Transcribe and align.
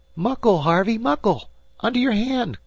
"Muckle, 0.15 0.61
Harvey, 0.61 0.97
muckle! 0.97 1.47
Under 1.81 1.99
your 1.99 2.13
hand! 2.13 2.57